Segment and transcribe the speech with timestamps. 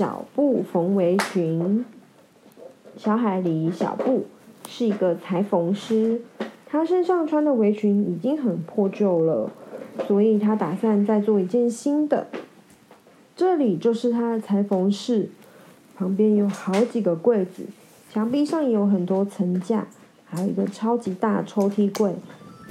[0.00, 1.84] 小布缝围裙。
[2.96, 4.24] 小海狸小布
[4.66, 6.22] 是一个裁缝师，
[6.64, 9.50] 他身上穿的围裙已经很破旧了，
[10.08, 12.28] 所以他打算再做一件新的。
[13.36, 15.28] 这里就是他的裁缝室，
[15.94, 17.66] 旁边有好几个柜子，
[18.10, 19.86] 墙壁上也有很多层架，
[20.24, 22.14] 还有一个超级大抽屉柜，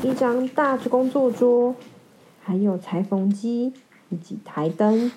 [0.01, 1.75] 一张大工作桌，
[2.41, 3.71] 还有裁缝机
[4.09, 5.11] 以及台灯。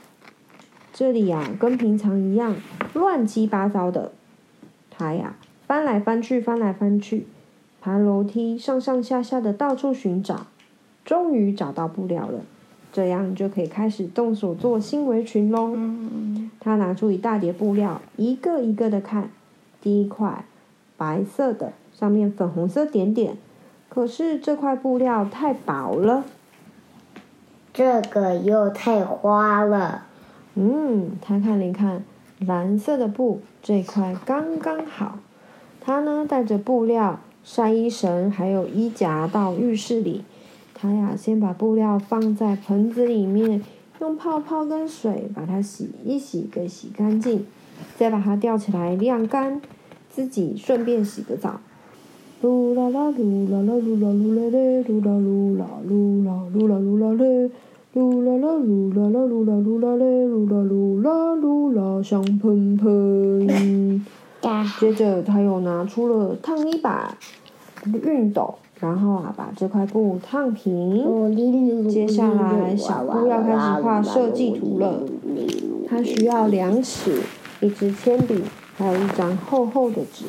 [0.93, 2.55] 这里呀、跟平常一样，
[2.93, 4.13] 乱七八糟的。
[4.91, 7.27] 他呀，翻来翻去，翻来翻去，
[7.81, 10.47] 爬楼梯，上上下下的到处寻找，
[11.05, 12.41] 终于找到布料了。
[12.93, 15.75] 这样就可以开始动手做新围裙喽。
[16.61, 19.31] 他拿出一大叠布料，一个一个的看。
[19.81, 20.45] 第一块，
[20.99, 23.39] 白色的，上面粉红色点点。
[23.89, 26.25] 可是这块布料太薄了。
[27.73, 30.05] 这个又太花了。
[30.55, 32.03] 嗯，他看了一看，
[32.41, 35.19] 蓝色的布这块刚刚好。
[35.81, 40.23] 他呢，带着布料、晒衣绳还有衣夹到浴室里。
[40.75, 43.63] 他呀，先把布料放在盆子里面，
[44.01, 47.47] 用泡泡跟水把它洗一洗，给洗干净，
[47.97, 49.61] 再把它吊起来晾干，
[50.11, 51.61] 自己顺便洗个澡。
[52.43, 57.25] 噜啦啦噜啦啦噜啦噜啦嘞，噜啦噜啦噜啦噜啦噜啦嘞。
[58.23, 64.07] 噜啦啦噜啦啦噜啦噜啦嘞，噜啦噜啦噜啦香喷喷。
[64.79, 67.17] 接着他又拿出了烫衣板、
[67.85, 71.35] 熨斗，然后啊把这块布烫平。
[71.89, 75.01] 接下来小布要开始画设计图了。
[75.89, 77.21] 他需要量尺、
[77.61, 78.43] 一支铅笔，
[78.77, 80.27] 还有一张厚厚的纸。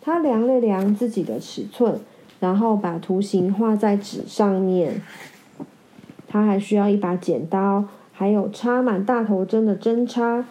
[0.00, 1.98] 他量了量自己的尺寸，
[2.40, 5.00] 然后把图形画在纸上面。
[6.32, 10.46] 他还需要一把剪刀，还有插满大头针的针插。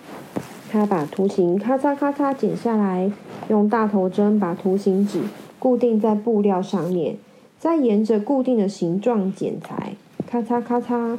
[0.72, 3.12] 他把图形咔嚓咔嚓剪下来，
[3.50, 5.22] 用大头针把图形纸
[5.58, 7.18] 固定在布料上面，
[7.58, 9.96] 再沿着固定的形状剪裁，
[10.28, 11.18] 咔嚓咔嚓。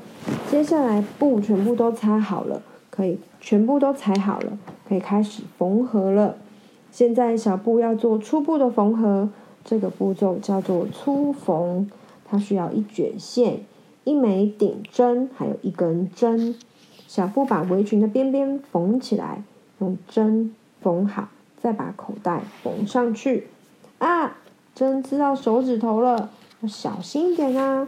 [0.48, 4.56] 接下来布全部都裁好了，可以全部都裁好了，
[4.88, 6.36] 可以开始缝合了。
[6.92, 9.28] 现在小布要做初步的缝合，
[9.64, 11.90] 这个步骤叫做粗缝。
[12.24, 13.58] 它需要一卷线。
[14.04, 16.54] 一枚顶针，还有一根针。
[17.06, 19.42] 小布把围裙的边边缝起来，
[19.80, 21.28] 用针缝好，
[21.60, 23.48] 再把口袋缝上去。
[23.98, 24.38] 啊，
[24.74, 26.30] 针刺到手指头了，
[26.60, 27.86] 要小心一点啊！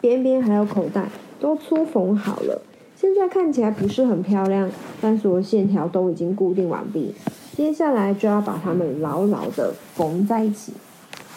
[0.00, 1.08] 边边还有口袋
[1.40, 2.62] 都粗缝好了，
[2.96, 4.70] 现在看起来不是很漂亮，
[5.00, 7.14] 但所有线条都已经固定完毕。
[7.56, 10.72] 接下来就要把它们牢牢的缝在一起。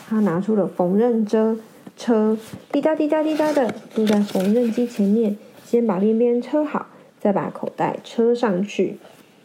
[0.10, 1.60] 他拿出了缝纫针。
[2.02, 2.36] 车
[2.72, 6.88] 滴答滴答滴答的坐在缝纫机前面，先把边边车好，
[7.20, 8.98] 再把口袋车上去。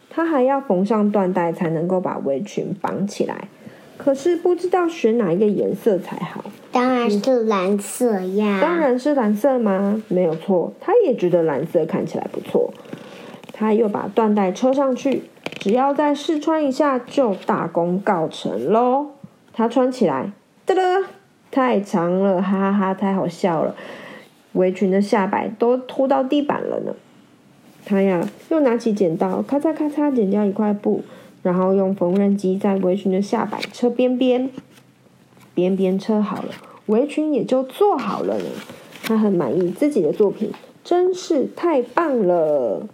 [0.09, 3.47] 他还要缝上缎带，才能够把围裙绑起来。
[3.95, 6.45] 可是不知道选哪一个颜色才好。
[6.71, 8.57] 当然是蓝色呀！
[8.59, 10.01] 当然是蓝色吗？
[10.07, 12.73] 没有错，他也觉得蓝色看起来不错。
[13.53, 15.25] 他又把缎带车上去，
[15.59, 19.11] 只要再试穿一下，就大功告成喽。
[19.53, 20.31] 他穿起来，
[20.65, 20.81] 哒哒。
[21.57, 23.75] 太长了，哈哈哈，太好笑了！
[24.53, 26.93] 围裙的下摆都拖到地板了呢。
[27.83, 31.03] 他呀，又拿起剪刀，咔嚓咔嚓剪掉一块布，
[31.41, 34.51] 然后用缝纫机在围裙的下摆车边边，
[35.55, 36.49] 边边车好了，
[36.85, 38.45] 围裙也就做好了呢。
[39.01, 40.51] 他很满意自己的作品，
[40.83, 42.85] 真是太棒了！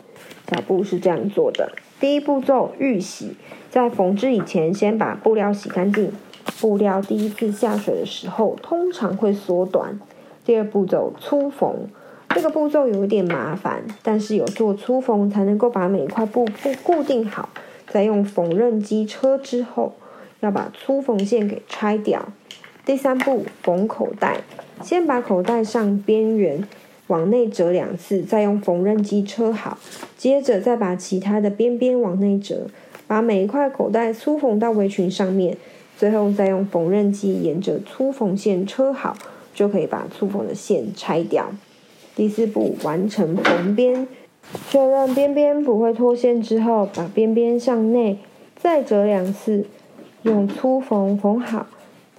[0.49, 3.35] 小布是这样做的：第一步骤预洗，
[3.69, 6.13] 在缝制以前，先把布料洗干净。
[6.59, 9.99] 布料第一次下水的时候，通常会缩短。
[10.45, 11.87] 第二步骤粗缝，
[12.29, 17.49] 这个步骤有一点麻烦，但是有做粗缝才能够把每一块布布固定好。
[17.87, 19.93] 再用缝纫机车之后，
[20.39, 22.25] 要把粗缝线给拆掉。
[22.85, 24.41] 第三步缝口袋，
[24.81, 26.67] 先把口袋上边缘
[27.07, 29.77] 往内折两次，再用缝纫机车好。
[30.17, 32.67] 接着再把其他的边边往内折，
[33.07, 35.55] 把每一块口袋粗缝到围裙上面。
[35.97, 39.15] 最后再用缝纫机沿着粗缝线车好，
[39.53, 41.51] 就可以把粗缝的线拆掉。
[42.15, 44.07] 第四步完成缝边，
[44.69, 48.19] 确认边边不会脱线之后，把边边向内
[48.55, 49.65] 再折两次，
[50.23, 51.67] 用粗缝缝好，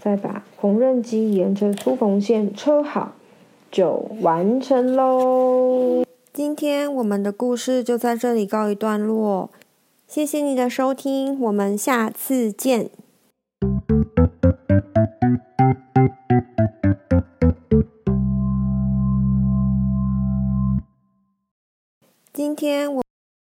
[0.01, 3.15] 再把缝纫机沿着粗缝线车好，
[3.71, 6.05] 就完成喽。
[6.33, 9.51] 今天我们的故事就在这里告一段落，
[10.09, 12.91] 谢谢你的收听，我们下次见。